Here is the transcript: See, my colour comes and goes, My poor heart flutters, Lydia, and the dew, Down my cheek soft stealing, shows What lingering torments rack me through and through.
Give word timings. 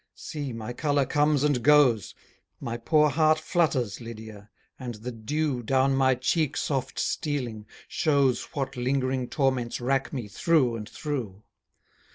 See, 0.15 0.51
my 0.51 0.73
colour 0.73 1.05
comes 1.05 1.43
and 1.43 1.61
goes, 1.61 2.15
My 2.59 2.75
poor 2.75 3.07
heart 3.11 3.37
flutters, 3.37 4.01
Lydia, 4.01 4.49
and 4.79 4.95
the 4.95 5.11
dew, 5.11 5.61
Down 5.61 5.95
my 5.95 6.15
cheek 6.15 6.57
soft 6.57 6.97
stealing, 6.97 7.67
shows 7.87 8.45
What 8.55 8.75
lingering 8.75 9.27
torments 9.29 9.79
rack 9.79 10.11
me 10.11 10.27
through 10.27 10.75
and 10.75 10.89
through. 10.89 11.43